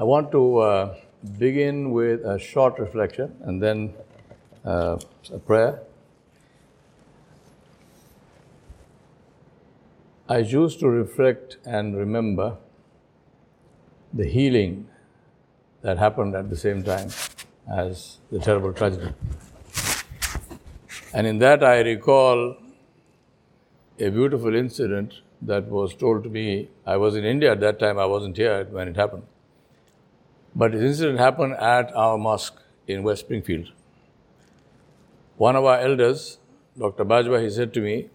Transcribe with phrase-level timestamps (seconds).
[0.00, 0.94] I want to uh,
[1.40, 3.94] begin with a short reflection and then
[4.64, 4.96] uh,
[5.32, 5.80] a prayer.
[10.28, 12.58] I choose to reflect and remember
[14.12, 14.86] the healing
[15.82, 17.08] that happened at the same time
[17.68, 19.12] as the terrible tragedy.
[21.12, 22.56] And in that, I recall
[23.98, 26.68] a beautiful incident that was told to me.
[26.86, 29.24] I was in India at that time, I wasn't here when it happened.
[30.54, 33.72] But this incident happened at our mosque in West Springfield.
[35.36, 36.38] One of our elders,
[36.76, 37.04] Dr.
[37.04, 38.10] Bajwa, he said to me,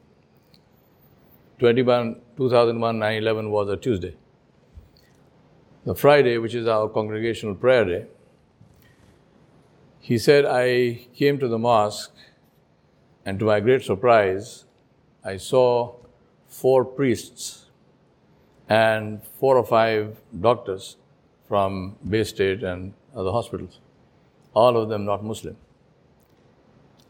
[1.60, 4.16] 21, 2001 9 11 was a Tuesday.
[5.86, 8.06] The Friday, which is our congregational prayer day,
[10.00, 12.14] he said, I came to the mosque,
[13.26, 14.66] and to my great surprise,
[15.24, 15.96] I saw
[16.48, 17.68] four priests
[18.68, 20.98] and four or five doctors
[21.54, 21.74] from
[22.12, 23.80] Bay State and other hospitals,
[24.56, 25.56] all of them not Muslim.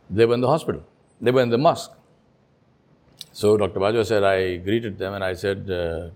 [0.09, 0.81] They were in the hospital,
[1.21, 1.93] they were in the mosque.
[3.31, 3.79] So Dr.
[3.83, 6.09] Bajwa said, I greeted them and I said uh,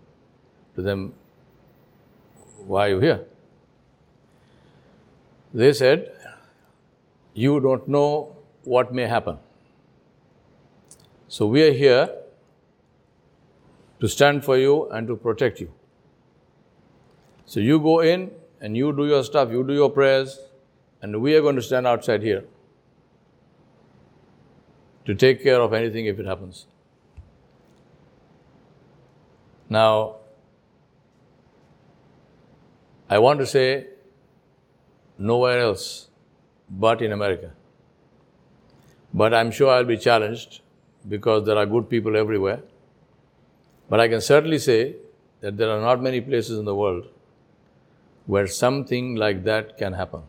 [0.75, 1.13] to them,
[2.73, 3.21] Why are you here?
[5.53, 6.11] They said,
[7.45, 8.35] You don't know
[8.75, 9.39] what may happen.
[11.29, 12.05] So we are here
[14.01, 15.73] to stand for you and to protect you.
[17.47, 20.37] So you go in and you do your stuff, you do your prayers,
[21.01, 22.43] and we are going to stand outside here
[25.05, 26.65] to take care of anything if it happens.
[29.69, 30.17] Now,
[33.09, 33.87] I want to say
[35.17, 36.09] nowhere else
[36.69, 37.51] but in America.
[39.13, 40.59] But I'm sure I'll be challenged
[41.07, 42.59] because there are good people everywhere.
[43.89, 44.97] But I can certainly say
[45.39, 47.07] that there are not many places in the world
[48.27, 50.21] where something like that can happen.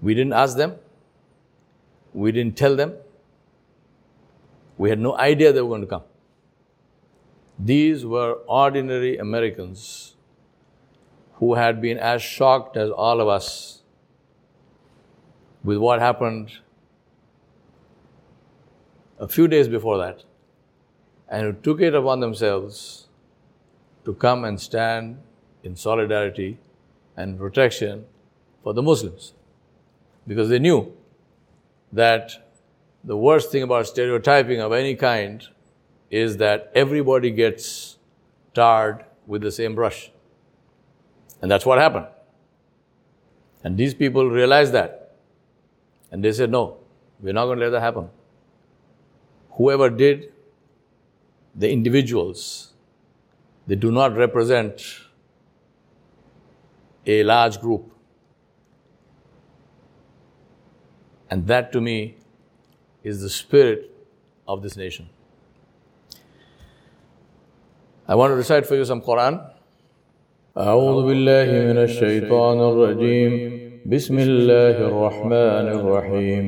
[0.00, 0.76] We didn't ask them,
[2.12, 2.94] we didn't tell them,
[4.78, 6.02] we had no idea they were going to come.
[7.58, 10.16] These were ordinary Americans
[11.34, 13.82] who had been as shocked as all of us
[15.62, 16.52] with what happened
[19.18, 20.24] a few days before that,
[21.28, 23.06] and who took it upon themselves
[24.04, 25.18] to come and stand
[25.62, 26.58] in solidarity
[27.16, 28.04] and protection
[28.62, 29.34] for the Muslims.
[30.26, 30.92] Because they knew
[31.92, 32.32] that
[33.04, 35.46] the worst thing about stereotyping of any kind
[36.10, 37.98] is that everybody gets
[38.54, 40.10] tarred with the same brush.
[41.40, 42.06] And that's what happened.
[43.64, 45.14] And these people realized that.
[46.10, 46.76] And they said, no,
[47.20, 48.08] we're not going to let that happen.
[49.52, 50.32] Whoever did,
[51.54, 52.72] the individuals,
[53.66, 54.82] they do not represent
[57.06, 57.92] a large group.
[61.30, 62.16] And that to me
[63.02, 63.90] is the spirit
[64.46, 65.08] of this nation.
[68.06, 69.40] I want to recite for you some Quran.
[70.58, 73.32] أعوذ بالله من الشيطان الرجيم
[73.86, 76.44] بسم الله الرحمن الرحيم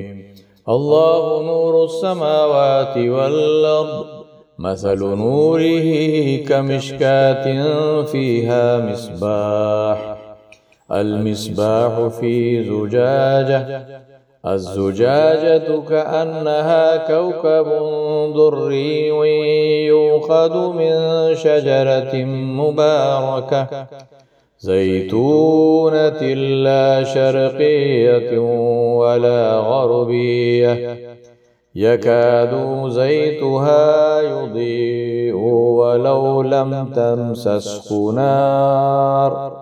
[0.68, 4.06] الله نور السماوات والأرض
[4.58, 5.88] مثل نوره
[6.36, 7.44] كمشكاة
[8.02, 10.23] فيها مصباح
[10.94, 13.86] المصباح في زجاجة.
[14.46, 17.66] الزجاجة كأنها كوكب
[18.36, 19.08] دري
[19.86, 20.94] يوخذ من
[21.34, 23.86] شجرة مباركة.
[24.58, 26.22] زيتونة
[26.64, 28.38] لا شرقية
[28.98, 30.98] ولا غربية.
[31.74, 39.53] يكاد زيتها يضيء ولو لم تمسسه نار.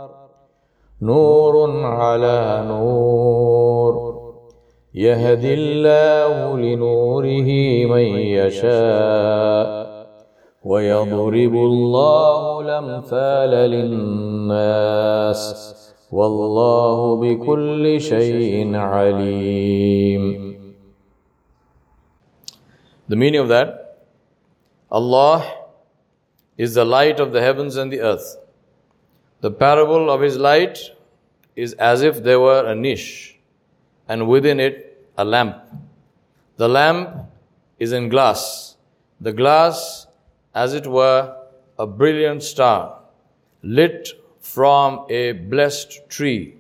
[1.03, 3.95] نور على نور
[4.95, 7.49] يهدي الله لنوره
[7.93, 8.07] من
[8.39, 9.69] يشاء
[10.65, 15.43] ويضرب الله الامثال للناس
[16.13, 20.53] والله بكل شيء عليم
[23.09, 23.69] The meaning of that
[24.91, 25.43] Allah
[26.57, 28.37] is the light of the heavens and the earth.
[29.41, 30.79] The parable of His light
[31.57, 33.39] is as if there were a niche
[34.09, 35.57] and within it a lamp.
[36.57, 37.31] The lamp
[37.79, 38.77] is in glass.
[39.21, 40.07] The glass,
[40.55, 41.37] as it were,
[41.79, 42.99] a brilliant star
[43.63, 44.09] lit
[44.41, 46.57] from a blessed tree,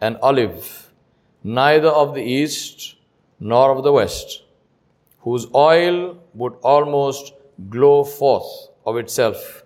[0.00, 0.92] an olive,
[1.44, 2.96] neither of the east
[3.38, 4.42] nor of the west,
[5.20, 7.34] whose oil would almost
[7.68, 9.64] glow forth of itself,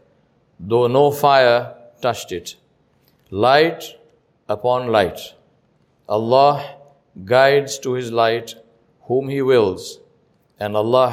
[0.58, 2.56] though no fire touched it.
[3.30, 3.84] light
[4.52, 5.20] upon light.
[6.08, 6.76] Allah
[7.25, 8.54] guides to His light
[9.08, 10.00] whom He wills,
[10.60, 11.12] and Allah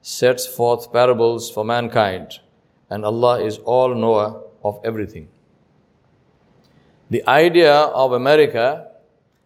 [0.00, 2.40] sets forth parables for mankind,
[2.88, 5.28] and Allah is all knower of everything.
[7.10, 8.88] The idea of America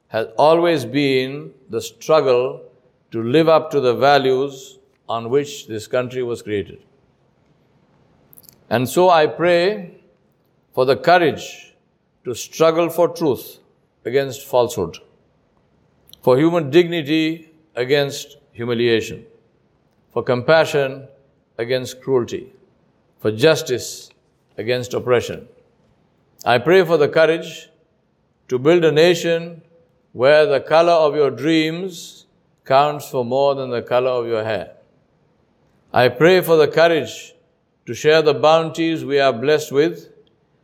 [0.09, 2.63] has always been the struggle
[3.11, 4.79] to live up to the values
[5.09, 6.81] on which this country was created.
[8.69, 10.01] And so I pray
[10.73, 11.70] for the courage
[12.25, 13.59] to struggle for truth
[14.05, 14.99] against falsehood,
[16.23, 19.25] for human dignity against humiliation,
[20.13, 21.09] for compassion
[21.59, 22.53] against cruelty,
[23.21, 24.11] for justice
[24.59, 25.49] against oppression.
[26.45, 27.69] I pray for the courage
[28.49, 29.63] to build a nation
[30.13, 32.27] where the color of your dreams
[32.65, 34.73] counts for more than the color of your hair.
[35.93, 37.35] I pray for the courage
[37.87, 40.09] to share the bounties we are blessed with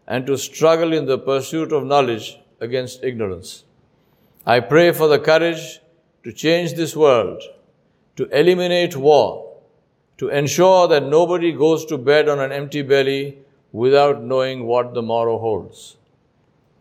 [0.07, 3.65] and to struggle in the pursuit of knowledge against ignorance.
[4.47, 5.81] I pray for the courage
[6.23, 7.43] to change this world,
[8.17, 9.59] to eliminate war,
[10.19, 13.39] to ensure that nobody goes to bed on an empty belly
[13.73, 15.97] without knowing what the morrow holds.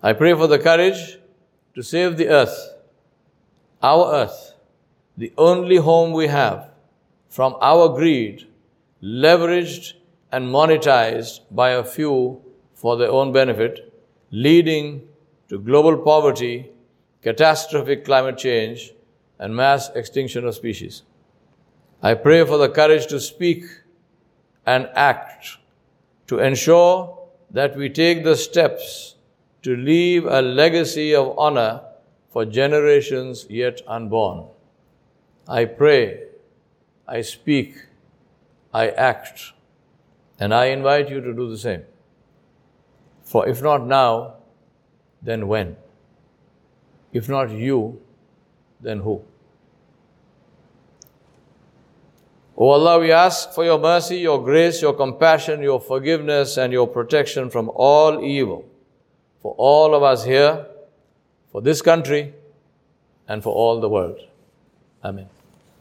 [0.02, 1.18] I pray for the courage
[1.74, 2.76] to save the earth,
[3.82, 4.54] our earth,
[5.18, 6.70] the only home we have,
[7.30, 8.48] from our greed,
[9.04, 9.94] leveraged
[10.32, 12.42] and monetized by a few
[12.76, 13.92] for their own benefit,
[14.30, 15.08] leading
[15.50, 16.70] to global poverty,
[17.24, 18.94] catastrophic climate change,
[19.40, 21.04] and mass extinction of species.
[22.02, 23.64] I pray for the courage to speak
[24.66, 25.58] and act
[26.28, 29.16] to ensure that we take the steps
[29.62, 31.82] to leave a legacy of honor
[32.30, 34.46] for generations yet unborn.
[35.48, 36.24] I pray,
[37.08, 37.76] I speak,
[38.74, 39.54] I act,
[40.40, 41.84] and I invite you to do the same.
[43.26, 44.36] For if not now,
[45.22, 45.76] then when?
[47.12, 48.02] If not you,
[48.80, 49.22] then who?
[52.58, 56.88] O Allah, we ask for your mercy, your grace, your compassion, your forgiveness, and your
[56.88, 58.66] protection from all evil
[59.46, 60.66] for all of us here,
[61.52, 62.34] for this country,
[63.28, 64.20] and for all the world.
[65.04, 65.35] Amen.